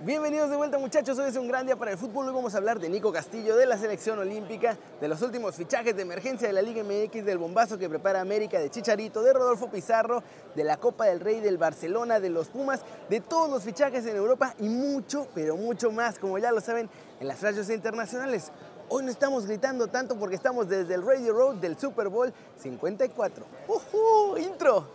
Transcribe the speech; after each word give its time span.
Bienvenidos 0.00 0.50
de 0.50 0.56
vuelta 0.56 0.78
muchachos, 0.78 1.16
hoy 1.18 1.28
es 1.28 1.36
un 1.36 1.46
gran 1.46 1.64
día 1.64 1.76
para 1.76 1.92
el 1.92 1.98
fútbol, 1.98 2.26
hoy 2.26 2.34
vamos 2.34 2.54
a 2.54 2.56
hablar 2.56 2.80
de 2.80 2.88
Nico 2.88 3.12
Castillo, 3.12 3.54
de 3.56 3.66
la 3.66 3.78
selección 3.78 4.18
olímpica, 4.18 4.76
de 5.00 5.06
los 5.06 5.22
últimos 5.22 5.54
fichajes 5.54 5.94
de 5.94 6.02
emergencia 6.02 6.48
de 6.48 6.54
la 6.54 6.60
Liga 6.60 6.82
MX, 6.82 7.24
del 7.24 7.38
bombazo 7.38 7.78
que 7.78 7.88
prepara 7.88 8.20
América, 8.20 8.58
de 8.58 8.68
Chicharito, 8.68 9.22
de 9.22 9.32
Rodolfo 9.32 9.70
Pizarro, 9.70 10.24
de 10.56 10.64
la 10.64 10.78
Copa 10.78 11.04
del 11.04 11.20
Rey, 11.20 11.38
del 11.38 11.56
Barcelona, 11.56 12.18
de 12.18 12.30
los 12.30 12.48
Pumas, 12.48 12.80
de 13.08 13.20
todos 13.20 13.48
los 13.48 13.62
fichajes 13.62 14.04
en 14.06 14.16
Europa 14.16 14.56
y 14.58 14.68
mucho, 14.68 15.28
pero 15.36 15.56
mucho 15.56 15.92
más, 15.92 16.18
como 16.18 16.36
ya 16.36 16.50
lo 16.50 16.60
saben, 16.60 16.90
en 17.20 17.28
las 17.28 17.40
radios 17.40 17.70
internacionales. 17.70 18.50
Hoy 18.88 19.04
no 19.04 19.10
estamos 19.10 19.46
gritando 19.46 19.86
tanto 19.86 20.18
porque 20.18 20.34
estamos 20.34 20.68
desde 20.68 20.94
el 20.94 21.06
Radio 21.06 21.32
Road 21.32 21.56
del 21.56 21.78
Super 21.78 22.08
Bowl 22.08 22.32
54. 22.60 23.44
¡Uh, 23.68 24.36
intro! 24.38 24.88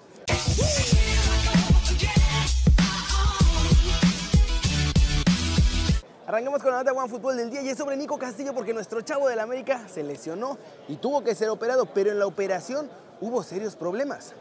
Arrancamos 6.27 6.61
con 6.61 6.73
la 6.73 6.79
nota 6.79 6.91
One 6.91 7.07
Fútbol 7.07 7.37
del 7.37 7.49
día 7.49 7.61
y 7.61 7.69
es 7.69 7.77
sobre 7.77 7.95
Nico 7.95 8.19
Castillo 8.19 8.53
porque 8.53 8.73
nuestro 8.73 8.99
chavo 8.99 9.29
del 9.29 9.39
América 9.39 9.87
se 9.87 10.03
lesionó 10.03 10.57
y 10.89 10.97
tuvo 10.97 11.23
que 11.23 11.33
ser 11.33 11.47
operado, 11.47 11.85
pero 11.85 12.11
en 12.11 12.19
la 12.19 12.25
operación 12.25 12.89
hubo 13.21 13.43
serios 13.43 13.77
problemas. 13.77 14.33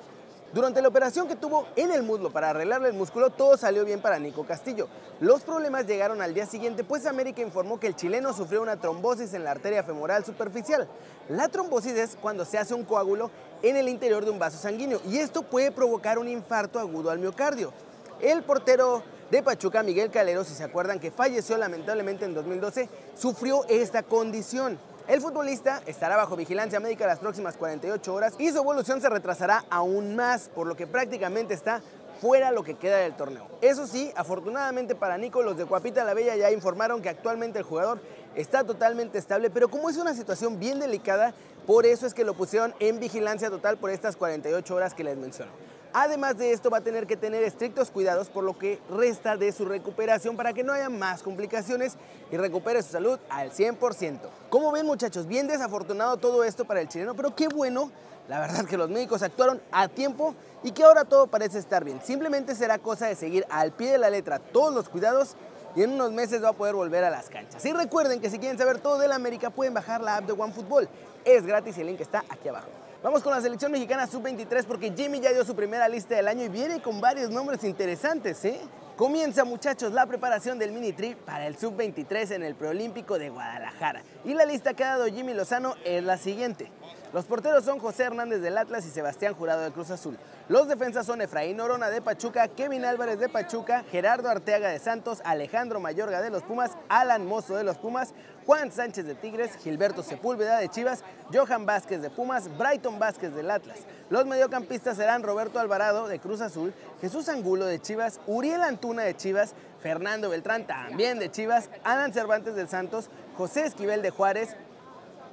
Durante 0.52 0.82
la 0.82 0.88
operación 0.88 1.28
que 1.28 1.36
tuvo 1.36 1.64
en 1.76 1.92
el 1.92 2.02
muslo 2.02 2.32
para 2.32 2.50
arreglarle 2.50 2.88
el 2.88 2.94
músculo, 2.94 3.30
todo 3.30 3.56
salió 3.56 3.84
bien 3.84 4.02
para 4.02 4.18
Nico 4.18 4.44
Castillo. 4.44 4.88
Los 5.20 5.42
problemas 5.42 5.86
llegaron 5.86 6.20
al 6.20 6.34
día 6.34 6.44
siguiente, 6.44 6.82
pues 6.82 7.06
América 7.06 7.40
informó 7.40 7.78
que 7.78 7.86
el 7.86 7.94
chileno 7.94 8.32
sufrió 8.32 8.62
una 8.62 8.80
trombosis 8.80 9.32
en 9.34 9.44
la 9.44 9.52
arteria 9.52 9.84
femoral 9.84 10.24
superficial. 10.24 10.88
La 11.28 11.48
trombosis 11.48 11.92
es 11.92 12.16
cuando 12.20 12.44
se 12.44 12.58
hace 12.58 12.74
un 12.74 12.82
coágulo 12.82 13.30
en 13.62 13.76
el 13.76 13.88
interior 13.88 14.24
de 14.24 14.32
un 14.32 14.40
vaso 14.40 14.58
sanguíneo 14.58 15.00
y 15.08 15.18
esto 15.18 15.44
puede 15.44 15.70
provocar 15.70 16.18
un 16.18 16.26
infarto 16.26 16.80
agudo 16.80 17.10
al 17.10 17.20
miocardio. 17.20 17.72
El 18.20 18.42
portero 18.42 19.04
de 19.30 19.42
Pachuca, 19.42 19.82
Miguel 19.82 20.10
Calero, 20.10 20.44
si 20.44 20.54
se 20.54 20.64
acuerdan 20.64 21.00
que 21.00 21.10
falleció 21.10 21.56
lamentablemente 21.56 22.24
en 22.24 22.34
2012, 22.34 22.88
sufrió 23.16 23.64
esta 23.68 24.02
condición. 24.02 24.78
El 25.08 25.20
futbolista 25.20 25.82
estará 25.86 26.16
bajo 26.16 26.36
vigilancia 26.36 26.80
médica 26.80 27.06
las 27.06 27.20
próximas 27.20 27.56
48 27.56 28.14
horas 28.14 28.34
y 28.38 28.50
su 28.50 28.58
evolución 28.58 29.00
se 29.00 29.08
retrasará 29.08 29.64
aún 29.70 30.16
más, 30.16 30.48
por 30.48 30.66
lo 30.66 30.76
que 30.76 30.86
prácticamente 30.86 31.54
está 31.54 31.80
fuera 32.20 32.50
lo 32.50 32.62
que 32.62 32.74
queda 32.74 32.98
del 32.98 33.14
torneo. 33.14 33.46
Eso 33.60 33.86
sí, 33.86 34.10
afortunadamente 34.16 34.94
para 34.94 35.18
Nico, 35.18 35.42
los 35.42 35.56
de 35.56 35.64
Guapita 35.64 36.04
la 36.04 36.14
Bella 36.14 36.34
ya 36.34 36.50
informaron 36.50 37.02
que 37.02 37.08
actualmente 37.08 37.58
el 37.58 37.64
jugador 37.64 38.00
está 38.34 38.64
totalmente 38.64 39.18
estable, 39.18 39.50
pero 39.50 39.68
como 39.68 39.90
es 39.90 39.96
una 39.96 40.14
situación 40.14 40.58
bien 40.58 40.80
delicada, 40.80 41.34
por 41.66 41.84
eso 41.86 42.06
es 42.06 42.14
que 42.14 42.24
lo 42.24 42.34
pusieron 42.34 42.74
en 42.78 43.00
vigilancia 43.00 43.50
total 43.50 43.76
por 43.76 43.90
estas 43.90 44.16
48 44.16 44.74
horas 44.74 44.94
que 44.94 45.04
les 45.04 45.16
menciono. 45.16 45.50
Además 45.92 46.36
de 46.36 46.52
esto 46.52 46.68
va 46.68 46.78
a 46.78 46.82
tener 46.82 47.06
que 47.06 47.16
tener 47.16 47.42
estrictos 47.42 47.90
cuidados 47.90 48.28
por 48.28 48.44
lo 48.44 48.58
que 48.58 48.78
resta 48.90 49.36
de 49.36 49.50
su 49.50 49.64
recuperación 49.64 50.36
para 50.36 50.52
que 50.52 50.62
no 50.62 50.74
haya 50.74 50.90
más 50.90 51.22
complicaciones 51.22 51.96
y 52.30 52.36
recupere 52.36 52.82
su 52.82 52.92
salud 52.92 53.18
al 53.30 53.50
100%. 53.50 54.20
Como 54.50 54.72
ven 54.72 54.84
muchachos, 54.84 55.26
bien 55.26 55.46
desafortunado 55.48 56.18
todo 56.18 56.44
esto 56.44 56.66
para 56.66 56.82
el 56.82 56.88
chileno, 56.88 57.14
pero 57.14 57.34
qué 57.34 57.48
bueno, 57.48 57.90
la 58.28 58.40
verdad 58.40 58.66
que 58.66 58.76
los 58.76 58.90
médicos 58.90 59.22
actuaron 59.22 59.60
a 59.72 59.88
tiempo 59.88 60.34
y 60.62 60.72
que 60.72 60.84
ahora 60.84 61.04
todo 61.04 61.28
parece 61.28 61.58
estar 61.58 61.82
bien. 61.82 62.00
Simplemente 62.04 62.54
será 62.54 62.78
cosa 62.78 63.06
de 63.06 63.14
seguir 63.14 63.46
al 63.48 63.72
pie 63.72 63.92
de 63.92 63.98
la 63.98 64.10
letra 64.10 64.38
todos 64.38 64.74
los 64.74 64.88
cuidados 64.88 65.34
y 65.76 65.82
en 65.82 65.92
unos 65.92 66.10
meses 66.10 66.42
va 66.42 66.48
a 66.48 66.52
poder 66.54 66.74
volver 66.74 67.04
a 67.04 67.10
las 67.10 67.28
canchas. 67.28 67.64
Y 67.64 67.72
recuerden 67.72 68.20
que 68.20 68.30
si 68.30 68.38
quieren 68.38 68.58
saber 68.58 68.78
todo 68.78 68.98
del 68.98 69.12
América 69.12 69.50
pueden 69.50 69.74
bajar 69.74 70.00
la 70.00 70.16
app 70.16 70.24
de 70.24 70.32
OneFootball. 70.32 70.88
Es 71.24 71.44
gratis 71.44 71.76
y 71.76 71.82
el 71.82 71.88
link 71.88 72.00
está 72.00 72.24
aquí 72.28 72.48
abajo. 72.48 72.68
Vamos 73.02 73.22
con 73.22 73.32
la 73.32 73.40
selección 73.40 73.70
mexicana 73.70 74.06
sub-23 74.06 74.64
porque 74.64 74.92
Jimmy 74.96 75.20
ya 75.20 75.32
dio 75.32 75.44
su 75.44 75.54
primera 75.54 75.86
lista 75.86 76.16
del 76.16 76.28
año 76.28 76.44
y 76.44 76.48
viene 76.48 76.80
con 76.80 77.00
varios 77.00 77.30
nombres 77.30 77.62
interesantes, 77.62 78.44
¿eh? 78.44 78.58
Comienza 78.96 79.44
muchachos 79.44 79.92
la 79.92 80.06
preparación 80.06 80.58
del 80.58 80.72
mini 80.72 80.94
trip 80.94 81.18
para 81.18 81.46
el 81.46 81.58
sub-23 81.58 82.30
en 82.30 82.42
el 82.42 82.54
preolímpico 82.54 83.18
de 83.18 83.28
Guadalajara. 83.28 84.02
Y 84.24 84.32
la 84.32 84.46
lista 84.46 84.72
que 84.72 84.84
ha 84.84 84.96
dado 84.96 85.06
Jimmy 85.06 85.34
Lozano 85.34 85.74
es 85.84 86.02
la 86.02 86.16
siguiente. 86.16 86.72
Los 87.16 87.24
porteros 87.24 87.64
son 87.64 87.78
José 87.78 88.02
Hernández 88.02 88.42
del 88.42 88.58
Atlas 88.58 88.84
y 88.84 88.90
Sebastián 88.90 89.32
Jurado 89.32 89.62
de 89.62 89.72
Cruz 89.72 89.90
Azul. 89.90 90.18
Los 90.50 90.68
defensas 90.68 91.06
son 91.06 91.22
Efraín 91.22 91.58
Orona 91.58 91.88
de 91.88 92.02
Pachuca, 92.02 92.46
Kevin 92.46 92.84
Álvarez 92.84 93.18
de 93.18 93.30
Pachuca, 93.30 93.84
Gerardo 93.90 94.28
Arteaga 94.28 94.68
de 94.68 94.78
Santos, 94.78 95.22
Alejandro 95.24 95.80
Mayorga 95.80 96.20
de 96.20 96.28
los 96.28 96.42
Pumas, 96.42 96.72
Alan 96.90 97.24
Mozo 97.24 97.56
de 97.56 97.64
los 97.64 97.78
Pumas, 97.78 98.12
Juan 98.44 98.70
Sánchez 98.70 99.06
de 99.06 99.14
Tigres, 99.14 99.56
Gilberto 99.56 100.02
Sepúlveda 100.02 100.58
de 100.58 100.68
Chivas, 100.68 101.04
Johan 101.32 101.64
Vázquez 101.64 102.02
de 102.02 102.10
Pumas, 102.10 102.54
Brighton 102.58 102.98
Vázquez 102.98 103.34
del 103.34 103.50
Atlas. 103.50 103.78
Los 104.10 104.26
mediocampistas 104.26 104.98
serán 104.98 105.22
Roberto 105.22 105.58
Alvarado 105.58 106.08
de 106.08 106.18
Cruz 106.18 106.42
Azul, 106.42 106.74
Jesús 107.00 107.30
Angulo 107.30 107.64
de 107.64 107.80
Chivas, 107.80 108.20
Uriel 108.26 108.60
Antuna 108.60 109.04
de 109.04 109.16
Chivas, 109.16 109.54
Fernando 109.80 110.28
Beltrán 110.28 110.66
también 110.66 111.18
de 111.18 111.30
Chivas, 111.30 111.70
Alan 111.82 112.12
Cervantes 112.12 112.56
del 112.56 112.68
Santos, 112.68 113.08
José 113.38 113.64
Esquivel 113.64 114.02
de 114.02 114.10
Juárez, 114.10 114.54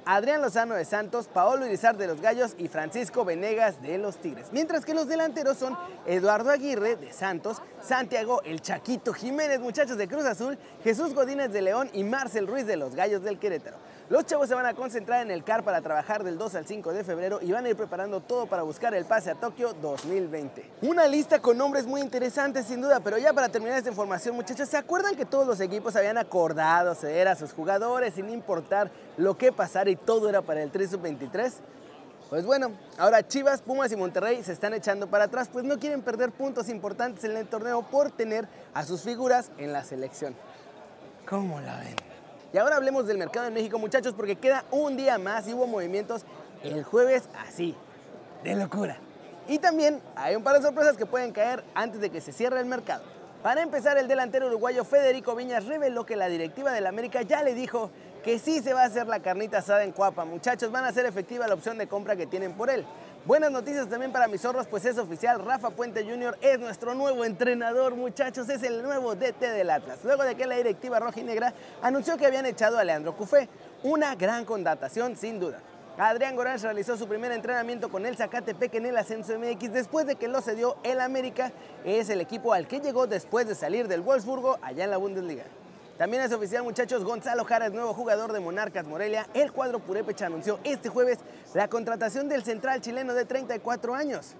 Adrián 0.06 0.42
Lozano 0.42 0.74
de 0.74 0.84
Santos, 0.84 1.28
Paolo 1.32 1.66
Irizar 1.66 1.96
de 1.96 2.06
los 2.06 2.20
Gallos 2.20 2.54
y 2.58 2.68
Francisco 2.68 3.24
Venegas 3.24 3.80
de 3.80 3.96
los 3.96 4.18
Tigres. 4.18 4.48
Mientras 4.52 4.84
que 4.84 4.92
los 4.92 5.08
delanteros 5.08 5.56
son 5.56 5.78
Eduardo 6.04 6.50
Aguirre 6.50 6.96
de 6.96 7.12
Santos, 7.12 7.62
Santiago 7.82 8.42
El 8.44 8.60
Chaquito 8.60 9.14
Jiménez, 9.14 9.60
muchachos 9.60 9.96
de 9.96 10.06
Cruz 10.06 10.24
Azul, 10.24 10.58
Jesús 10.82 11.14
Godínez 11.14 11.52
de 11.52 11.62
León 11.62 11.88
y 11.94 12.04
Marcel 12.04 12.46
Ruiz 12.46 12.66
de 12.66 12.76
los 12.76 12.94
Gallos 12.94 13.22
del 13.22 13.38
Querétaro. 13.38 13.78
Los 14.10 14.26
chavos 14.26 14.48
se 14.48 14.54
van 14.54 14.66
a 14.66 14.74
concentrar 14.74 15.22
en 15.22 15.30
el 15.30 15.44
CAR 15.44 15.64
para 15.64 15.80
trabajar 15.80 16.24
del 16.24 16.36
2 16.36 16.54
al 16.56 16.66
5 16.66 16.92
de 16.92 17.04
febrero 17.04 17.38
y 17.40 17.52
van 17.52 17.64
a 17.64 17.70
ir 17.70 17.76
preparando 17.76 18.20
todo 18.20 18.44
para 18.44 18.62
buscar 18.62 18.92
el 18.92 19.06
pase 19.06 19.30
a 19.30 19.34
Tokio 19.34 19.72
2020. 19.72 20.72
Una 20.82 21.06
lista 21.06 21.40
con 21.40 21.56
nombres 21.56 21.86
muy 21.86 22.02
interesantes 22.02 22.66
sin 22.66 22.82
duda, 22.82 23.00
pero 23.00 23.16
ya 23.16 23.32
para 23.32 23.48
terminar 23.48 23.78
esta 23.78 23.88
información 23.88 24.36
muchachos, 24.36 24.68
¿se 24.68 24.76
acuerdan 24.76 25.16
que 25.16 25.24
todos 25.24 25.46
los 25.46 25.58
equipos 25.60 25.96
habían 25.96 26.18
acordado 26.18 26.94
ceder 26.94 27.28
a 27.28 27.34
sus 27.34 27.54
jugadores 27.54 28.12
sin 28.12 28.28
importar 28.28 28.90
lo 29.16 29.36
que 29.36 29.52
pasara 29.52 29.90
y 29.90 29.96
todo 29.96 30.28
era 30.28 30.42
para 30.42 30.62
el 30.62 30.70
3 30.70 30.90
sub-23? 30.90 31.52
Pues 32.30 32.46
bueno, 32.46 32.72
ahora 32.98 33.26
Chivas, 33.26 33.60
Pumas 33.60 33.92
y 33.92 33.96
Monterrey 33.96 34.42
se 34.42 34.52
están 34.52 34.74
echando 34.74 35.06
para 35.06 35.24
atrás, 35.24 35.48
pues 35.52 35.64
no 35.64 35.78
quieren 35.78 36.02
perder 36.02 36.32
puntos 36.32 36.68
importantes 36.68 37.22
en 37.24 37.36
el 37.36 37.46
torneo 37.46 37.82
por 37.82 38.10
tener 38.10 38.48
a 38.72 38.84
sus 38.84 39.02
figuras 39.02 39.50
en 39.58 39.72
la 39.72 39.84
selección. 39.84 40.34
¿Cómo 41.28 41.60
la 41.60 41.78
ven? 41.78 41.96
Y 42.52 42.58
ahora 42.58 42.76
hablemos 42.76 43.06
del 43.06 43.18
mercado 43.18 43.46
en 43.46 43.54
México, 43.54 43.78
muchachos, 43.78 44.14
porque 44.14 44.36
queda 44.36 44.64
un 44.70 44.96
día 44.96 45.18
más 45.18 45.46
y 45.48 45.54
hubo 45.54 45.66
movimientos 45.66 46.22
el 46.62 46.82
jueves 46.84 47.24
así, 47.46 47.74
de 48.42 48.54
locura. 48.54 48.96
Y 49.46 49.58
también 49.58 50.00
hay 50.16 50.36
un 50.36 50.42
par 50.42 50.56
de 50.56 50.62
sorpresas 50.62 50.96
que 50.96 51.04
pueden 51.04 51.32
caer 51.32 51.62
antes 51.74 52.00
de 52.00 52.10
que 52.10 52.20
se 52.20 52.32
cierre 52.32 52.60
el 52.60 52.66
mercado. 52.66 53.02
Para 53.42 53.60
empezar, 53.60 53.98
el 53.98 54.08
delantero 54.08 54.46
uruguayo 54.46 54.84
Federico 54.84 55.34
Viñas 55.34 55.66
reveló 55.66 56.06
que 56.06 56.16
la 56.16 56.28
directiva 56.28 56.72
del 56.72 56.86
América 56.86 57.20
ya 57.22 57.42
le 57.42 57.54
dijo 57.54 57.90
que 58.24 58.38
sí 58.38 58.62
se 58.62 58.72
va 58.72 58.82
a 58.82 58.86
hacer 58.86 59.06
la 59.06 59.20
carnita 59.20 59.58
asada 59.58 59.84
en 59.84 59.92
Cuapa. 59.92 60.24
Muchachos, 60.24 60.72
van 60.72 60.84
a 60.84 60.88
hacer 60.88 61.04
efectiva 61.04 61.46
la 61.46 61.54
opción 61.54 61.76
de 61.76 61.86
compra 61.86 62.16
que 62.16 62.26
tienen 62.26 62.54
por 62.54 62.70
él. 62.70 62.84
Buenas 63.26 63.50
noticias 63.50 63.88
también 63.88 64.12
para 64.12 64.28
mis 64.28 64.40
zorros, 64.40 64.66
pues 64.66 64.84
es 64.86 64.98
oficial, 64.98 65.44
Rafa 65.44 65.70
Puente 65.70 66.04
Jr. 66.04 66.36
es 66.42 66.58
nuestro 66.58 66.94
nuevo 66.94 67.24
entrenador, 67.24 67.94
muchachos, 67.94 68.48
es 68.48 68.62
el 68.62 68.82
nuevo 68.82 69.14
DT 69.14 69.40
del 69.40 69.70
Atlas. 69.70 69.98
Luego 70.04 70.24
de 70.24 70.34
que 70.34 70.46
la 70.46 70.56
directiva 70.56 70.98
rojinegra 71.00 71.54
anunció 71.82 72.16
que 72.16 72.26
habían 72.26 72.44
echado 72.44 72.78
a 72.78 72.84
Leandro 72.84 73.16
Cufé, 73.16 73.48
una 73.82 74.14
gran 74.14 74.44
condatación 74.44 75.16
sin 75.16 75.38
duda. 75.38 75.60
Adrián 75.96 76.34
Gorán 76.34 76.60
realizó 76.60 76.96
su 76.96 77.06
primer 77.06 77.30
entrenamiento 77.32 77.88
con 77.88 78.04
el 78.04 78.16
Zacatepec 78.16 78.74
en 78.74 78.86
el 78.86 78.96
Ascenso 78.96 79.38
MX 79.38 79.72
después 79.72 80.06
de 80.06 80.16
que 80.16 80.28
lo 80.28 80.40
cedió 80.40 80.76
el 80.82 81.00
América, 81.00 81.52
es 81.84 82.08
el 82.08 82.20
equipo 82.20 82.52
al 82.52 82.66
que 82.66 82.80
llegó 82.80 83.06
después 83.06 83.46
de 83.46 83.54
salir 83.54 83.86
del 83.86 84.00
Wolfsburgo 84.00 84.58
allá 84.60 84.84
en 84.84 84.90
la 84.90 84.96
Bundesliga. 84.96 85.44
También 85.98 86.24
es 86.24 86.32
oficial, 86.32 86.64
muchachos, 86.64 87.04
Gonzalo 87.04 87.44
Jara 87.44 87.66
es 87.66 87.72
nuevo 87.72 87.94
jugador 87.94 88.32
de 88.32 88.40
Monarcas 88.40 88.84
Morelia. 88.84 89.28
El 89.32 89.52
cuadro 89.52 89.78
Purépecha 89.78 90.26
anunció 90.26 90.58
este 90.64 90.88
jueves 90.88 91.18
la 91.54 91.68
contratación 91.68 92.28
del 92.28 92.42
central 92.42 92.80
chileno 92.80 93.14
de 93.14 93.24
34 93.24 93.94
años. 93.94 94.34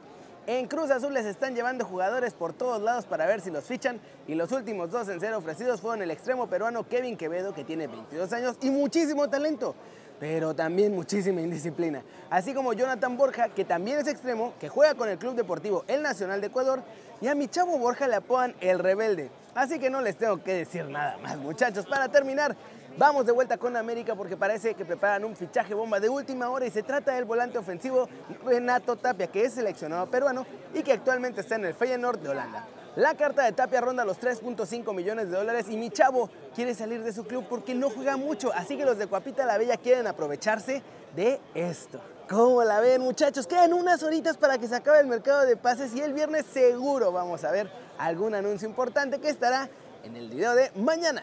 En 0.48 0.66
Cruz 0.66 0.91
Azul 0.91 1.15
les 1.15 1.25
están 1.26 1.54
llevando 1.54 1.84
jugadores 1.84 2.34
por 2.34 2.54
todos 2.54 2.82
lados 2.82 3.06
para 3.06 3.26
ver 3.26 3.41
si 3.41 3.53
los 3.53 3.62
fichan 3.65 4.00
y 4.26 4.34
los 4.34 4.50
últimos 4.50 4.91
dos 4.91 5.09
en 5.09 5.20
ser 5.20 5.32
ofrecidos 5.32 5.81
fueron 5.81 6.03
el 6.03 6.10
extremo 6.10 6.48
peruano 6.48 6.89
Kevin 6.89 7.16
Quevedo, 7.16 7.54
que 7.54 7.62
tiene 7.62 7.86
22 7.86 8.33
años 8.33 8.57
y 8.60 8.71
muchísimo 8.71 9.30
talento, 9.30 9.77
pero 10.18 10.54
también 10.54 10.92
muchísima 10.92 11.41
indisciplina. 11.41 12.03
Así 12.30 12.53
como 12.53 12.72
Jonathan 12.72 13.16
Borja, 13.16 13.50
que 13.50 13.65
también 13.65 14.00
es 14.00 14.09
extremo, 14.09 14.54
que 14.59 14.68
juega 14.68 14.97
con 14.97 15.09
el 15.09 15.18
Club 15.18 15.36
Deportivo 15.36 15.84
El 15.86 16.03
Nacional 16.03 16.41
de 16.41 16.48
Ecuador, 16.48 16.83
y 17.21 17.28
a 17.28 17.36
mi 17.36 17.47
chavo 17.47 17.78
Borja 17.78 18.09
le 18.09 18.16
apodan 18.16 18.57
El 18.60 18.80
Rebelde. 18.80 19.30
Así 19.54 19.78
que 19.78 19.89
no 19.89 20.01
les 20.01 20.16
tengo 20.16 20.42
que 20.42 20.53
decir 20.53 20.86
nada 20.86 21.16
más, 21.18 21.36
muchachos. 21.36 21.86
Para 21.86 22.09
terminar, 22.09 22.56
vamos 22.98 23.24
de 23.24 23.33
vuelta 23.33 23.56
con 23.56 23.77
América 23.77 24.16
porque 24.16 24.36
parece 24.36 24.74
que 24.74 24.84
preparan 24.84 25.24
un 25.24 25.36
fichaje 25.36 25.74
bomba 25.74 26.01
de 26.01 26.09
última 26.09 26.51
hora 26.51 26.66
y 26.66 26.71
se 26.71 26.83
trata 26.83 27.15
del 27.15 27.24
volante 27.24 27.59
ofensivo 27.59 28.09
Renato 28.45 28.97
Tapia, 28.97 29.28
que 29.28 29.45
es 29.45 29.54
seleccionado 29.54 30.06
peruano 30.06 30.45
y 30.74 30.83
que 30.83 30.92
actualmente 30.92 31.41
está 31.41 31.54
en 31.54 31.66
el 31.66 31.74
Feyenoord 31.74 32.18
de 32.18 32.28
Holanda. 32.30 32.66
La 32.97 33.15
carta 33.15 33.45
de 33.45 33.53
Tapia 33.53 33.80
ronda 33.80 34.04
los 34.04 34.21
3.5 34.21 34.95
millones 34.95 35.30
de 35.30 35.36
dólares 35.36 35.66
y 35.68 35.77
mi 35.77 35.91
chavo 35.91 36.30
quiere 36.54 36.74
salir 36.74 37.03
de 37.03 37.12
su 37.12 37.24
club 37.24 37.45
porque 37.48 37.74
no 37.74 37.91
juega 37.91 38.16
mucho, 38.16 38.53
así 38.54 38.77
que 38.77 38.84
los 38.84 38.98
de 38.98 39.07
Cuapita 39.07 39.45
la 39.47 39.59
Bella 39.59 39.77
quieren 39.77 40.07
aprovecharse 40.07 40.83
de 41.15 41.41
esto. 41.54 42.00
¿Cómo 42.28 42.65
la 42.65 42.80
ven 42.80 43.03
muchachos? 43.03 43.47
Quedan 43.47 43.74
unas 43.74 44.03
horitas 44.03 44.38
para 44.38 44.56
que 44.56 44.66
se 44.66 44.74
acabe 44.74 45.00
el 45.00 45.06
mercado 45.06 45.44
de 45.44 45.59
pases 45.59 45.94
y 45.94 46.00
el 46.00 46.15
viernes 46.15 46.47
seguro 46.50 47.12
vamos 47.12 47.44
a 47.44 47.50
ver 47.50 47.71
algún 47.98 48.34
anuncio 48.34 48.66
importante 48.66 49.21
que 49.21 49.28
estará 49.28 49.68
en 50.03 50.16
el 50.16 50.30
video 50.30 50.54
de 50.54 50.71
mañana. 50.74 51.22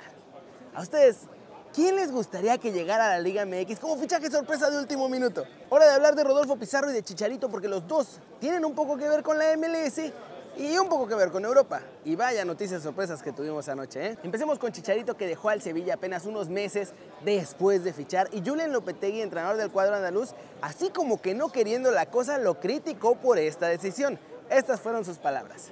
A 0.76 0.82
ustedes, 0.84 1.22
¿quién 1.74 1.96
les 1.96 2.12
gustaría 2.12 2.60
que 2.60 2.72
llegara 2.72 3.08
a 3.08 3.10
la 3.10 3.20
Liga 3.20 3.48
MX 3.48 3.80
como 3.80 3.98
fichaje 3.98 4.30
sorpresa 4.30 4.70
de 4.70 4.78
último 4.78 5.10
minuto? 5.10 5.44
Hora 5.70 5.88
de 5.88 5.94
hablar 5.94 6.14
de 6.14 6.24
Rodolfo 6.24 6.56
Pizarro 6.56 6.92
y 6.92 6.94
de 6.94 7.02
Chicharito 7.02 7.50
porque 7.50 7.68
los 7.68 7.88
dos 7.88 8.20
tienen 8.40 8.64
un 8.64 8.76
poco 8.76 8.96
que 8.96 9.10
ver 9.10 9.24
con 9.24 9.40
la 9.40 9.58
MLS 9.58 10.14
y 10.58 10.78
un 10.78 10.90
poco 10.90 11.08
que 11.08 11.16
ver 11.16 11.32
con 11.32 11.46
Europa. 11.46 11.82
Y 12.06 12.16
vaya 12.16 12.46
noticias 12.46 12.84
sorpresas 12.84 13.22
que 13.22 13.32
tuvimos 13.32 13.68
anoche. 13.70 14.06
¿eh? 14.06 14.18
Empecemos 14.24 14.60
con 14.60 14.72
Chicharito 14.72 15.16
que 15.16 15.28
dejó 15.28 15.50
al 15.50 15.62
Sevilla 15.62 15.96
apenas 15.96 16.26
unos 16.26 16.50
meses 16.50 16.94
después 17.24 17.84
de 17.84 17.94
fichar 17.94 18.30
y 18.32 18.42
Julian 18.46 18.72
Lopetegui, 18.72 19.22
entrenador 19.22 19.58
del 19.58 19.72
cuadro 19.72 19.96
andaluz, 19.96 20.32
así 20.62 20.90
como 20.90 21.22
que 21.22 21.34
no 21.34 21.52
queriendo 21.52 21.92
la 21.92 22.06
cosa, 22.08 22.38
lo 22.38 22.60
criticó 22.60 23.16
por 23.16 23.38
esta 23.38 23.68
decisión. 23.68 24.20
Estas 24.50 24.82
fueron 24.82 25.06
sus 25.06 25.18
palabras. 25.18 25.70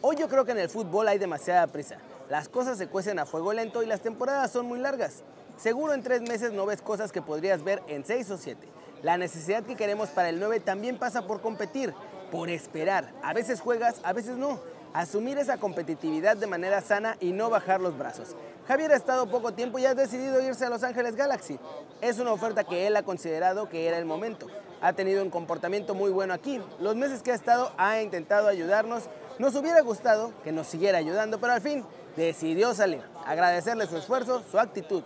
Hoy 0.00 0.16
yo 0.16 0.28
creo 0.28 0.44
que 0.44 0.52
en 0.52 0.58
el 0.58 0.68
fútbol 0.68 1.08
hay 1.08 1.18
demasiada 1.18 1.66
prisa. 1.68 1.98
Las 2.28 2.48
cosas 2.48 2.78
se 2.78 2.88
cuecen 2.88 3.18
a 3.18 3.26
fuego 3.26 3.52
lento 3.52 3.82
y 3.82 3.86
las 3.86 4.00
temporadas 4.00 4.50
son 4.50 4.66
muy 4.66 4.78
largas. 4.78 5.22
Seguro 5.56 5.92
en 5.92 6.02
tres 6.02 6.22
meses 6.22 6.52
no 6.52 6.66
ves 6.66 6.82
cosas 6.82 7.12
que 7.12 7.22
podrías 7.22 7.62
ver 7.62 7.82
en 7.86 8.04
seis 8.04 8.30
o 8.30 8.36
siete. 8.36 8.66
La 9.02 9.16
necesidad 9.16 9.64
que 9.64 9.74
queremos 9.74 10.10
para 10.10 10.28
el 10.28 10.38
9 10.38 10.60
también 10.60 10.96
pasa 10.96 11.26
por 11.26 11.40
competir 11.40 11.92
por 12.32 12.48
esperar. 12.48 13.12
A 13.22 13.34
veces 13.34 13.60
juegas, 13.60 14.00
a 14.02 14.14
veces 14.14 14.38
no. 14.38 14.58
Asumir 14.94 15.38
esa 15.38 15.58
competitividad 15.58 16.36
de 16.36 16.46
manera 16.46 16.80
sana 16.80 17.16
y 17.20 17.32
no 17.32 17.50
bajar 17.50 17.80
los 17.80 17.96
brazos. 17.96 18.34
Javier 18.66 18.92
ha 18.92 18.96
estado 18.96 19.30
poco 19.30 19.52
tiempo 19.52 19.78
y 19.78 19.84
ha 19.84 19.94
decidido 19.94 20.40
irse 20.42 20.64
a 20.64 20.70
Los 20.70 20.82
Ángeles 20.82 21.14
Galaxy. 21.14 21.58
Es 22.00 22.18
una 22.18 22.32
oferta 22.32 22.64
que 22.64 22.86
él 22.86 22.96
ha 22.96 23.02
considerado 23.02 23.68
que 23.68 23.86
era 23.86 23.98
el 23.98 24.06
momento. 24.06 24.46
Ha 24.80 24.94
tenido 24.94 25.22
un 25.22 25.28
comportamiento 25.28 25.94
muy 25.94 26.10
bueno 26.10 26.32
aquí. 26.32 26.58
Los 26.80 26.96
meses 26.96 27.22
que 27.22 27.32
ha 27.32 27.34
estado 27.34 27.70
ha 27.76 28.00
intentado 28.00 28.48
ayudarnos. 28.48 29.04
Nos 29.38 29.54
hubiera 29.54 29.82
gustado 29.82 30.32
que 30.42 30.52
nos 30.52 30.66
siguiera 30.66 30.98
ayudando, 30.98 31.38
pero 31.38 31.52
al 31.52 31.60
fin 31.60 31.84
decidió 32.16 32.74
salir. 32.74 33.02
Agradecerle 33.26 33.86
su 33.86 33.98
esfuerzo, 33.98 34.42
su 34.50 34.58
actitud. 34.58 35.02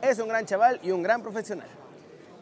Es 0.00 0.18
un 0.18 0.28
gran 0.28 0.46
chaval 0.46 0.80
y 0.82 0.92
un 0.92 1.02
gran 1.02 1.22
profesional. 1.22 1.68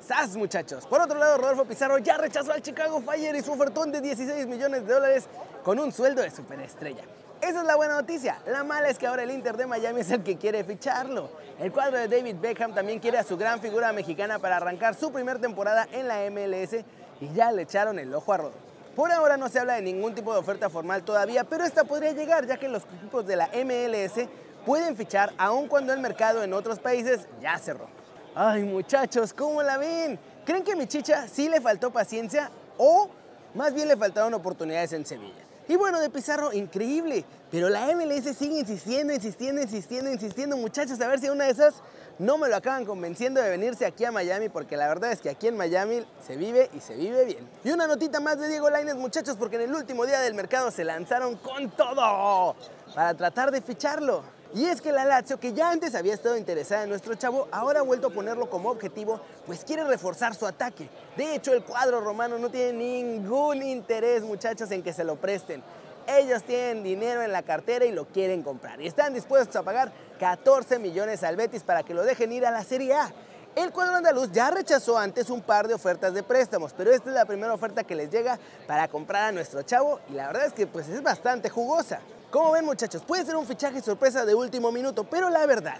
¡Sas, 0.08 0.38
muchachos! 0.38 0.86
Por 0.86 1.02
otro 1.02 1.18
lado, 1.18 1.36
Rodolfo 1.36 1.66
Pizarro 1.66 1.98
ya 1.98 2.16
rechazó 2.16 2.50
al 2.54 2.62
Chicago 2.62 3.02
Fire 3.02 3.36
y 3.36 3.42
su 3.42 3.52
ofertón 3.52 3.92
de 3.92 4.00
16 4.00 4.46
millones 4.46 4.86
de 4.86 4.94
dólares 4.94 5.26
con 5.62 5.78
un 5.78 5.92
sueldo 5.92 6.22
de 6.22 6.30
superestrella. 6.30 7.02
Esa 7.42 7.60
es 7.60 7.66
la 7.66 7.76
buena 7.76 7.92
noticia. 7.92 8.38
La 8.46 8.64
mala 8.64 8.88
es 8.88 8.96
que 8.96 9.06
ahora 9.06 9.24
el 9.24 9.30
Inter 9.30 9.58
de 9.58 9.66
Miami 9.66 10.00
es 10.00 10.10
el 10.10 10.22
que 10.22 10.38
quiere 10.38 10.64
ficharlo. 10.64 11.28
El 11.60 11.72
cuadro 11.72 11.98
de 11.98 12.08
David 12.08 12.36
Beckham 12.40 12.74
también 12.74 13.00
quiere 13.00 13.18
a 13.18 13.22
su 13.22 13.36
gran 13.36 13.60
figura 13.60 13.92
mexicana 13.92 14.38
para 14.38 14.56
arrancar 14.56 14.94
su 14.94 15.12
primera 15.12 15.38
temporada 15.38 15.86
en 15.92 16.08
la 16.08 16.20
MLS 16.30 16.86
y 17.20 17.30
ya 17.34 17.52
le 17.52 17.62
echaron 17.62 17.98
el 17.98 18.14
ojo 18.14 18.32
a 18.32 18.38
Rodolfo. 18.38 18.58
Por 18.96 19.12
ahora 19.12 19.36
no 19.36 19.50
se 19.50 19.58
habla 19.58 19.74
de 19.74 19.82
ningún 19.82 20.14
tipo 20.14 20.32
de 20.32 20.38
oferta 20.38 20.70
formal 20.70 21.02
todavía, 21.02 21.44
pero 21.44 21.66
esta 21.66 21.84
podría 21.84 22.12
llegar 22.12 22.46
ya 22.46 22.56
que 22.56 22.70
los 22.70 22.84
equipos 22.84 23.26
de 23.26 23.36
la 23.36 23.50
MLS 23.62 24.26
pueden 24.64 24.96
fichar 24.96 25.34
aun 25.36 25.68
cuando 25.68 25.92
el 25.92 26.00
mercado 26.00 26.42
en 26.42 26.54
otros 26.54 26.78
países 26.78 27.28
ya 27.42 27.58
cerró. 27.58 27.97
Ay 28.40 28.62
muchachos, 28.62 29.32
¿cómo 29.32 29.64
la 29.64 29.78
ven? 29.78 30.16
¿Creen 30.44 30.62
que 30.62 30.76
mi 30.76 30.86
chicha 30.86 31.26
sí 31.26 31.48
le 31.48 31.60
faltó 31.60 31.90
paciencia 31.90 32.52
o 32.76 33.10
más 33.52 33.74
bien 33.74 33.88
le 33.88 33.96
faltaron 33.96 34.32
oportunidades 34.32 34.92
en 34.92 35.04
Sevilla? 35.04 35.42
Y 35.66 35.74
bueno, 35.74 35.98
de 35.98 36.08
Pizarro, 36.08 36.52
increíble. 36.52 37.24
Pero 37.50 37.68
la 37.68 37.92
MLS 37.96 38.36
sigue 38.36 38.60
insistiendo, 38.60 39.12
insistiendo, 39.12 39.60
insistiendo, 39.60 40.12
insistiendo. 40.12 40.56
Muchachos, 40.56 41.00
a 41.00 41.08
ver 41.08 41.18
si 41.18 41.28
una 41.28 41.46
de 41.46 41.50
esas 41.50 41.82
no 42.20 42.38
me 42.38 42.48
lo 42.48 42.54
acaban 42.54 42.84
convenciendo 42.84 43.42
de 43.42 43.50
venirse 43.50 43.84
aquí 43.84 44.04
a 44.04 44.12
Miami, 44.12 44.48
porque 44.48 44.76
la 44.76 44.86
verdad 44.86 45.10
es 45.10 45.20
que 45.20 45.30
aquí 45.30 45.48
en 45.48 45.56
Miami 45.56 46.06
se 46.24 46.36
vive 46.36 46.70
y 46.72 46.78
se 46.78 46.94
vive 46.94 47.24
bien. 47.24 47.48
Y 47.64 47.72
una 47.72 47.88
notita 47.88 48.20
más 48.20 48.38
de 48.38 48.46
Diego 48.46 48.70
Lainez, 48.70 48.94
muchachos, 48.94 49.36
porque 49.36 49.56
en 49.56 49.62
el 49.62 49.74
último 49.74 50.06
día 50.06 50.20
del 50.20 50.34
mercado 50.34 50.70
se 50.70 50.84
lanzaron 50.84 51.34
con 51.38 51.70
todo 51.70 52.54
para 52.94 53.14
tratar 53.14 53.50
de 53.50 53.60
ficharlo. 53.60 54.37
Y 54.54 54.64
es 54.64 54.80
que 54.80 54.92
la 54.92 55.04
Lazio, 55.04 55.38
que 55.38 55.52
ya 55.52 55.70
antes 55.70 55.94
había 55.94 56.14
estado 56.14 56.36
interesada 56.36 56.84
en 56.84 56.88
nuestro 56.88 57.14
chavo, 57.14 57.48
ahora 57.52 57.80
ha 57.80 57.82
vuelto 57.82 58.06
a 58.06 58.10
ponerlo 58.10 58.48
como 58.48 58.70
objetivo, 58.70 59.20
pues 59.46 59.62
quiere 59.64 59.84
reforzar 59.84 60.34
su 60.34 60.46
ataque. 60.46 60.88
De 61.16 61.34
hecho, 61.34 61.52
el 61.52 61.62
cuadro 61.62 62.00
romano 62.00 62.38
no 62.38 62.50
tiene 62.50 62.72
ningún 62.72 63.62
interés, 63.62 64.22
muchachos, 64.22 64.70
en 64.70 64.82
que 64.82 64.92
se 64.92 65.04
lo 65.04 65.16
presten. 65.16 65.62
Ellos 66.06 66.42
tienen 66.44 66.82
dinero 66.82 67.22
en 67.22 67.32
la 67.32 67.42
cartera 67.42 67.84
y 67.84 67.92
lo 67.92 68.06
quieren 68.06 68.42
comprar. 68.42 68.80
Y 68.80 68.86
están 68.86 69.12
dispuestos 69.12 69.56
a 69.56 69.62
pagar 69.62 69.92
14 70.18 70.78
millones 70.78 71.22
al 71.22 71.36
Betis 71.36 71.62
para 71.62 71.82
que 71.82 71.92
lo 71.92 72.02
dejen 72.02 72.32
ir 72.32 72.46
a 72.46 72.50
la 72.50 72.64
Serie 72.64 72.94
A. 72.94 73.12
El 73.58 73.72
cuadro 73.72 73.96
andaluz 73.96 74.30
ya 74.30 74.52
rechazó 74.52 74.96
antes 74.96 75.30
un 75.30 75.42
par 75.42 75.66
de 75.66 75.74
ofertas 75.74 76.14
de 76.14 76.22
préstamos, 76.22 76.72
pero 76.76 76.92
esta 76.92 77.08
es 77.08 77.14
la 77.16 77.24
primera 77.24 77.52
oferta 77.52 77.82
que 77.82 77.96
les 77.96 78.08
llega 78.08 78.38
para 78.68 78.86
comprar 78.86 79.24
a 79.24 79.32
nuestro 79.32 79.62
chavo 79.62 79.98
y 80.08 80.12
la 80.12 80.28
verdad 80.28 80.46
es 80.46 80.52
que 80.52 80.68
pues 80.68 80.88
es 80.88 81.02
bastante 81.02 81.50
jugosa. 81.50 81.98
Como 82.30 82.52
ven 82.52 82.64
muchachos, 82.64 83.02
puede 83.02 83.26
ser 83.26 83.34
un 83.34 83.44
fichaje 83.44 83.82
sorpresa 83.82 84.24
de 84.24 84.32
último 84.32 84.70
minuto, 84.70 85.02
pero 85.02 85.28
la 85.28 85.44
verdad, 85.44 85.78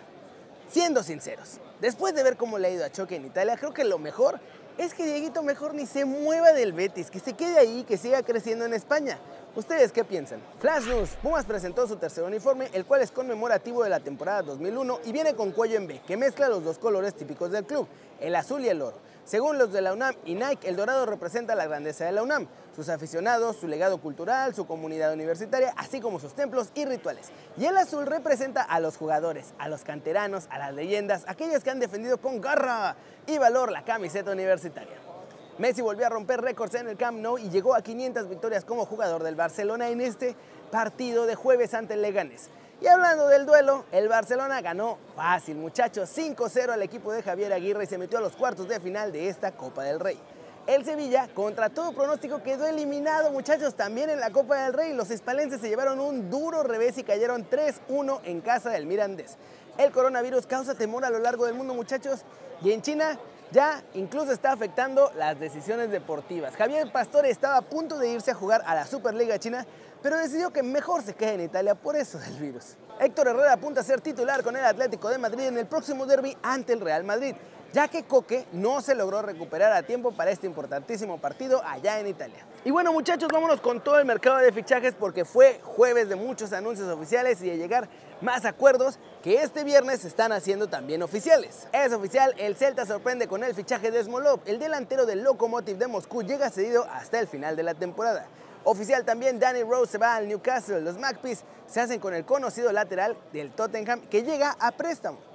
siendo 0.69 1.05
sinceros, 1.05 1.61
después 1.81 2.17
de 2.17 2.25
ver 2.25 2.37
cómo 2.37 2.59
le 2.59 2.67
ha 2.67 2.71
ido 2.73 2.85
a 2.85 2.91
Choque 2.91 3.15
en 3.15 3.27
Italia, 3.27 3.57
creo 3.57 3.73
que 3.73 3.85
lo 3.85 4.01
mejor 4.01 4.41
es 4.77 4.93
que 4.93 5.07
Dieguito 5.07 5.45
mejor 5.45 5.73
ni 5.73 5.87
se 5.87 6.05
mueva 6.05 6.53
del 6.53 6.73
Betis, 6.73 7.13
que 7.13 7.21
se 7.21 7.35
quede 7.35 7.61
ahí 7.61 7.85
que 7.85 7.97
siga 7.97 8.25
creciendo 8.25 8.65
en 8.65 8.75
España. 8.75 9.21
¿Ustedes 9.59 9.91
qué 9.91 10.05
piensan? 10.05 10.39
Flash 10.61 10.85
News, 10.87 11.17
Pumas 11.21 11.45
presentó 11.45 11.85
su 11.89 11.97
tercer 11.97 12.23
uniforme, 12.23 12.71
el 12.75 12.85
cual 12.85 13.03
es 13.03 13.11
conmemorativo 13.11 13.83
de 13.83 13.91
la 13.91 13.99
temporada 13.99 14.43
2001 14.43 15.01
y 15.05 15.11
viene 15.11 15.35
con 15.35 15.51
cuello 15.51 15.77
en 15.79 15.89
B, 15.89 16.01
que 16.07 16.17
mezcla 16.17 16.49
los 16.49 16.63
dos 16.63 16.79
colores 16.79 17.15
típicos 17.15 17.51
del 17.51 17.65
club, 17.65 17.89
el 18.21 18.37
azul 18.37 18.65
y 18.65 18.69
el 18.69 18.81
oro. 18.81 18.97
Según 19.25 19.59
los 19.59 19.73
de 19.73 19.81
la 19.81 19.95
UNAM 19.95 20.15
y 20.25 20.37
Nike, 20.37 20.69
el 20.69 20.77
dorado 20.77 21.07
representa 21.07 21.57
la 21.57 21.67
grandeza 21.67 22.05
de 22.05 22.13
la 22.13 22.23
UNAM, 22.23 22.47
sus 22.77 22.89
aficionados, 22.89 23.57
su 23.57 23.67
legado 23.67 24.01
cultural, 24.01 24.55
su 24.55 24.65
comunidad 24.65 25.13
universitaria, 25.13 25.75
así 25.77 26.01
como 26.01 26.21
sus 26.21 26.35
templos 26.35 26.69
y 26.77 26.85
rituales. 26.85 27.33
Y 27.57 27.65
el 27.65 27.77
azul 27.79 28.07
representa 28.07 28.63
a 28.63 28.79
los 28.79 28.97
jugadores, 28.97 29.55
a 29.59 29.69
los 29.69 29.83
canteranos, 29.83 30.47
a 30.51 30.59
las 30.61 30.73
leyendas, 30.73 31.25
aquellos 31.27 31.65
que 31.65 31.71
han 31.71 31.81
defendido 31.81 32.19
con 32.19 32.41
garra 32.41 32.95
y 33.27 33.39
valor 33.39 33.73
la 33.73 33.85
camiseta 33.85 34.31
universitaria. 34.31 35.08
Messi 35.59 35.83
volvió 35.83 36.07
a 36.07 36.09
romper 36.09 36.41
récords 36.41 36.77
en 36.77 36.87
el 36.87 36.97
Camp 36.97 37.19
Nou 37.19 37.37
y 37.37 37.51
llegó 37.51 37.75
a 37.75 37.83
500 37.83 38.29
victorias 38.29 38.65
como 38.65 38.87
jugador 38.87 39.25
del 39.25 39.35
Barcelona 39.35 39.89
en 39.89 40.01
este 40.01 40.37
partido 40.71 41.27
de 41.27 41.35
jueves 41.35 41.75
ante 41.75 41.95
el 41.95 42.03
Leganés. 42.03 42.49
Y 42.81 42.87
hablando 42.87 43.27
del 43.27 43.45
duelo, 43.45 43.85
el 43.91 44.09
Barcelona 44.09 44.61
ganó 44.61 44.99
fácil, 45.17 45.57
muchachos, 45.57 46.17
5-0 46.17 46.71
al 46.71 46.83
equipo 46.83 47.11
de 47.11 47.25
Javier 47.25 47.53
Aguirre 47.53 47.83
y 47.83 47.87
se 47.89 47.99
metió 47.99 48.19
a 48.19 48.21
los 48.21 48.37
cuartos 48.37 48.69
de 48.69 48.79
final 48.79 49.11
de 49.11 49.29
esta 49.29 49.51
Copa 49.51 49.83
del 49.83 49.99
Rey. 49.99 50.17
El 50.69 50.85
Sevilla, 50.85 51.29
contra 51.35 51.71
todo 51.71 51.93
pronóstico, 51.93 52.41
quedó 52.41 52.69
eliminado, 52.69 53.33
muchachos, 53.33 53.75
también 53.75 54.11
en 54.11 54.21
la 54.21 54.31
Copa 54.31 54.63
del 54.63 54.75
Rey. 54.75 54.93
Los 54.93 55.11
hispalenses 55.11 55.61
se 55.61 55.69
llevaron 55.69 55.99
un 55.99 56.31
duro 56.31 56.63
revés 56.63 56.99
y 56.99 57.03
cayeron 57.03 57.51
3-1 57.51 58.21
en 58.23 58.41
casa 58.43 58.71
del 58.71 58.87
Mirandés. 58.87 59.39
El 59.77 59.91
coronavirus 59.91 60.47
causa 60.47 60.77
temor 60.77 61.05
a 61.05 61.11
lo 61.11 61.19
largo 61.19 61.47
del 61.47 61.55
mundo, 61.55 61.75
muchachos, 61.75 62.21
y 62.63 62.71
en 62.71 62.83
China 62.83 63.19
ya 63.51 63.83
incluso 63.95 64.33
está 64.33 64.53
afectando 64.53 65.11
las 65.17 65.39
decisiones 65.39 65.91
deportivas. 65.91 66.57
Javier 66.57 66.91
Pastore 66.93 67.31
estaba 67.31 67.57
a 67.57 67.63
punto 67.63 67.99
de 67.99 68.11
irse 68.11 68.31
a 68.31 68.35
jugar 68.35 68.63
a 68.67 68.75
la 68.75 68.87
Superliga 68.87 69.39
China, 69.39 69.67
pero 70.03 70.17
decidió 70.17 70.53
que 70.53 70.63
mejor 70.63 71.03
se 71.03 71.15
quede 71.15 71.35
en 71.35 71.41
Italia 71.43 71.75
por 71.75 71.97
eso 71.97 72.19
del 72.19 72.35
virus. 72.35 72.77
Héctor 73.01 73.29
Herrera 73.29 73.55
apunta 73.55 73.81
a 73.81 73.85
ser 73.85 74.01
titular 74.01 74.43
con 74.43 74.57
el 74.57 74.65
Atlético 74.65 75.09
de 75.09 75.19
Madrid 75.19 75.47
en 75.47 75.59
el 75.59 75.67
próximo 75.67 76.05
derby 76.07 76.37
ante 76.43 76.73
el 76.73 76.81
Real 76.81 77.05
Madrid, 77.05 77.35
ya 77.73 77.89
que 77.89 78.05
Coque 78.05 78.47
no 78.53 78.81
se 78.81 78.95
logró 78.95 79.23
recuperar 79.23 79.73
a 79.73 79.83
tiempo 79.83 80.13
para 80.13 80.31
este 80.31 80.47
importantísimo 80.47 81.19
partido 81.19 81.63
allá 81.65 82.01
en 82.01 82.07
Italia. 82.07 82.45
Y 82.65 82.71
bueno 82.71 82.93
muchachos, 82.93 83.29
vámonos 83.33 83.61
con 83.61 83.83
todo 83.83 83.99
el 83.99 84.05
mercado 84.05 84.39
de 84.39 84.53
fichajes 84.53 84.95
porque 84.95 85.25
fue 85.25 85.61
jueves 85.63 86.09
de 86.09 86.17
muchos 86.17 86.53
anuncios 86.53 86.89
oficiales 86.89 87.41
y 87.43 87.51
de 87.51 87.57
llegar 87.57 87.89
más 88.21 88.45
acuerdos 88.45 88.99
que 89.23 89.43
este 89.43 89.65
viernes 89.65 90.01
se 90.01 90.09
están 90.09 90.33
haciendo 90.33 90.67
también 90.67 91.03
oficiales. 91.03 91.69
Es 91.73 91.93
oficial, 91.93 92.35
el 92.39 92.57
Celta 92.57 92.87
sorprende 92.87 93.29
con 93.29 93.45
el 93.45 93.55
fichaje 93.55 93.91
de 93.91 94.03
Smolov, 94.03 94.41
el 94.47 94.59
delantero 94.59 95.07
del 95.07 95.23
Lokomotiv 95.23 95.77
de 95.77 95.87
Moscú 95.87 96.23
llega 96.23 96.51
cedido 96.51 96.85
hasta 96.93 97.19
el 97.19 97.29
final 97.29 97.57
de 97.57 97.63
la 97.63 97.75
temporada. 97.75 98.27
Oficial 98.65 99.05
también, 99.05 99.39
Danny 99.39 99.63
Rose 99.63 99.93
se 99.93 99.99
va 99.99 100.17
al 100.17 100.29
Newcastle. 100.29 100.81
Los 100.81 100.99
Magpies 100.99 101.45
se 101.67 101.81
hacen 101.81 102.01
con 102.01 102.13
el 102.13 102.25
conocido 102.25 102.73
lateral 102.73 103.17
del 103.33 103.51
Tottenham 103.53 104.03
que 104.09 104.23
llega 104.23 104.57
a 104.59 104.73
préstamo. 104.73 105.28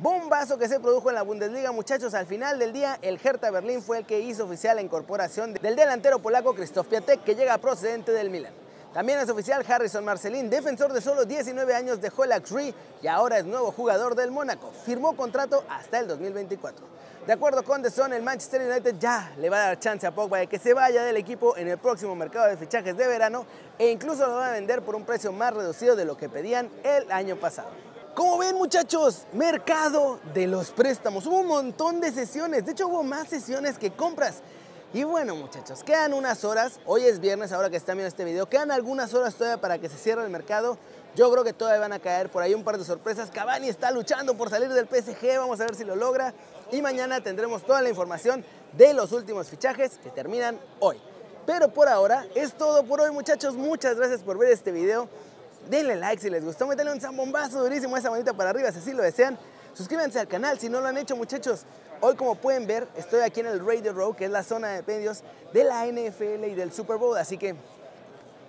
Bombazo 0.00 0.58
que 0.58 0.68
se 0.68 0.78
produjo 0.78 1.08
en 1.08 1.16
la 1.16 1.22
Bundesliga, 1.22 1.72
muchachos. 1.72 2.14
Al 2.14 2.24
final 2.24 2.56
del 2.60 2.72
día, 2.72 3.00
el 3.02 3.18
Hertha 3.20 3.50
Berlín 3.50 3.82
fue 3.82 3.98
el 3.98 4.06
que 4.06 4.20
hizo 4.20 4.44
oficial 4.44 4.76
la 4.76 4.82
incorporación 4.82 5.54
del 5.54 5.74
delantero 5.74 6.20
polaco 6.20 6.54
Krzysztof 6.54 6.86
Piatek, 6.86 7.24
que 7.24 7.34
llega 7.34 7.58
procedente 7.58 8.12
del 8.12 8.30
Milan. 8.30 8.52
También 8.94 9.18
es 9.18 9.28
oficial 9.28 9.64
Harrison 9.68 10.04
Marcelín, 10.04 10.50
defensor 10.50 10.92
de 10.92 11.00
solo 11.00 11.24
19 11.24 11.74
años, 11.74 12.00
dejó 12.00 12.22
el 12.22 12.30
Axri 12.30 12.72
y 13.02 13.08
ahora 13.08 13.38
es 13.38 13.44
nuevo 13.44 13.72
jugador 13.72 14.14
del 14.14 14.30
Mónaco. 14.30 14.70
Firmó 14.86 15.16
contrato 15.16 15.64
hasta 15.68 15.98
el 15.98 16.06
2024. 16.06 16.86
De 17.26 17.32
acuerdo 17.32 17.64
con 17.64 17.82
The 17.82 17.90
Sun, 17.90 18.12
el 18.12 18.22
Manchester 18.22 18.70
United 18.70 18.94
ya 19.00 19.32
le 19.36 19.50
va 19.50 19.56
a 19.56 19.66
dar 19.66 19.80
chance 19.80 20.06
a 20.06 20.14
Pogba 20.14 20.38
de 20.38 20.46
que 20.46 20.60
se 20.60 20.74
vaya 20.74 21.02
del 21.02 21.16
equipo 21.16 21.56
en 21.56 21.66
el 21.66 21.76
próximo 21.76 22.14
mercado 22.14 22.46
de 22.46 22.56
fichajes 22.56 22.96
de 22.96 23.06
verano 23.08 23.44
e 23.76 23.90
incluso 23.90 24.24
lo 24.28 24.36
van 24.36 24.50
a 24.50 24.52
vender 24.52 24.80
por 24.82 24.94
un 24.94 25.04
precio 25.04 25.32
más 25.32 25.52
reducido 25.52 25.96
de 25.96 26.04
lo 26.04 26.16
que 26.16 26.28
pedían 26.28 26.70
el 26.84 27.10
año 27.10 27.34
pasado. 27.34 27.87
Como 28.18 28.36
ven 28.36 28.56
muchachos, 28.56 29.26
mercado 29.32 30.18
de 30.34 30.48
los 30.48 30.72
préstamos. 30.72 31.24
Hubo 31.24 31.38
un 31.38 31.46
montón 31.46 32.00
de 32.00 32.10
sesiones, 32.10 32.66
de 32.66 32.72
hecho 32.72 32.88
hubo 32.88 33.04
más 33.04 33.28
sesiones 33.28 33.78
que 33.78 33.92
compras. 33.92 34.42
Y 34.92 35.04
bueno 35.04 35.36
muchachos, 35.36 35.84
quedan 35.84 36.12
unas 36.12 36.42
horas, 36.42 36.80
hoy 36.84 37.04
es 37.04 37.20
viernes 37.20 37.52
ahora 37.52 37.70
que 37.70 37.76
están 37.76 37.96
viendo 37.96 38.08
este 38.08 38.24
video, 38.24 38.48
quedan 38.48 38.72
algunas 38.72 39.14
horas 39.14 39.36
todavía 39.36 39.60
para 39.60 39.78
que 39.78 39.88
se 39.88 39.96
cierre 39.96 40.24
el 40.24 40.30
mercado. 40.30 40.78
Yo 41.14 41.30
creo 41.30 41.44
que 41.44 41.52
todavía 41.52 41.78
van 41.78 41.92
a 41.92 42.00
caer 42.00 42.28
por 42.28 42.42
ahí 42.42 42.54
un 42.54 42.64
par 42.64 42.76
de 42.76 42.84
sorpresas. 42.84 43.30
Cavani 43.30 43.68
está 43.68 43.92
luchando 43.92 44.36
por 44.36 44.50
salir 44.50 44.70
del 44.70 44.88
PSG, 44.88 45.38
vamos 45.38 45.60
a 45.60 45.66
ver 45.66 45.76
si 45.76 45.84
lo 45.84 45.94
logra. 45.94 46.34
Y 46.72 46.82
mañana 46.82 47.22
tendremos 47.22 47.62
toda 47.62 47.82
la 47.82 47.88
información 47.88 48.44
de 48.76 48.94
los 48.94 49.12
últimos 49.12 49.46
fichajes 49.46 49.92
que 50.02 50.10
terminan 50.10 50.58
hoy. 50.80 51.00
Pero 51.46 51.68
por 51.68 51.88
ahora 51.88 52.26
es 52.34 52.54
todo 52.54 52.82
por 52.82 53.00
hoy 53.00 53.12
muchachos. 53.12 53.54
Muchas 53.54 53.96
gracias 53.96 54.22
por 54.22 54.38
ver 54.38 54.50
este 54.50 54.72
video. 54.72 55.08
Denle 55.68 55.96
like 55.96 56.22
si 56.22 56.30
les 56.30 56.44
gustó, 56.44 56.66
métanle 56.66 56.92
un 56.92 57.00
zambombazo 57.00 57.62
durísimo 57.62 57.96
esa 57.96 58.10
manita 58.10 58.32
para 58.32 58.50
arriba 58.50 58.72
si 58.72 58.78
así 58.78 58.92
lo 58.92 59.02
desean. 59.02 59.38
Suscríbanse 59.74 60.18
al 60.18 60.26
canal 60.26 60.58
si 60.58 60.68
no 60.68 60.80
lo 60.80 60.88
han 60.88 60.96
hecho 60.96 61.14
muchachos. 61.14 61.64
Hoy 62.00 62.16
como 62.16 62.36
pueden 62.36 62.66
ver 62.66 62.88
estoy 62.96 63.20
aquí 63.20 63.40
en 63.40 63.46
el 63.46 63.64
Radio 63.64 63.92
Row 63.92 64.14
que 64.14 64.24
es 64.24 64.30
la 64.30 64.42
zona 64.42 64.68
de 64.68 64.82
medios 64.82 65.22
de 65.52 65.64
la 65.64 65.86
NFL 65.86 66.44
y 66.44 66.54
del 66.54 66.72
Super 66.72 66.96
Bowl. 66.96 67.18
Así 67.18 67.36
que 67.36 67.54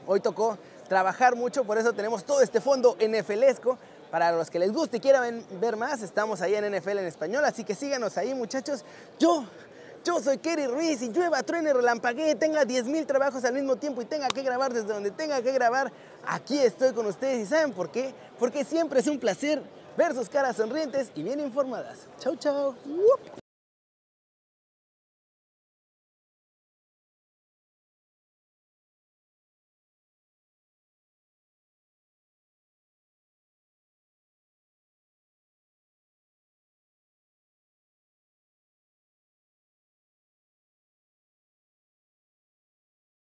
hoy 0.08 0.22
tocó 0.22 0.58
trabajar 0.88 1.36
mucho, 1.36 1.66
por 1.66 1.78
eso 1.78 1.94
tenemos 1.94 2.24
todo 2.24 2.42
este 2.42 2.62
fondo 2.62 2.98
NFLesco. 3.00 3.78
Para 4.10 4.32
los 4.32 4.50
que 4.50 4.58
les 4.58 4.74
guste 4.74 4.98
y 4.98 5.00
quieran 5.00 5.44
ver 5.62 5.78
más, 5.78 6.02
estamos 6.02 6.42
ahí 6.42 6.56
en 6.56 6.76
NFL 6.76 6.98
en 6.98 7.06
español, 7.06 7.46
así 7.46 7.64
que 7.64 7.76
síganos 7.76 8.18
ahí 8.18 8.34
muchachos. 8.34 8.84
Yo 9.20 9.46
yo 10.03 10.20
soy 10.20 10.38
Kerry 10.38 10.68
Ruiz 10.68 11.01
y 11.01 11.10
llueva, 11.10 11.44
truene, 11.44 11.74
relampaguee, 11.74 12.36
tenga 12.36 12.63
10.000 12.63 13.06
trabajos 13.06 13.44
al 13.44 13.53
mismo 13.53 13.75
tiempo 13.75 14.01
y 14.01 14.06
tenga 14.06 14.27
que 14.27 14.41
grabar 14.41 14.74
desde 14.74 14.94
donde 14.94 15.12
tenga 15.12 15.41
que 15.41 15.51
grabar. 15.51 15.91
Aquí 16.25 16.58
estoy 16.60 16.94
con 16.94 17.06
ustedes 17.06 17.44
y 17.44 17.46
¿saben 17.46 17.74
por 17.74 17.91
qué? 17.91 18.13
Porque 18.38 18.63
siempre 18.63 19.00
es 19.00 19.08
un 19.08 19.20
placer 19.20 19.62
ver 19.98 20.13
sus 20.13 20.29
caras 20.29 20.56
sonrientes 20.56 21.12
y 21.15 21.24
bien 21.24 21.39
informadas. 21.39 22.08
Chau, 22.20 22.36
chau. 22.36 22.75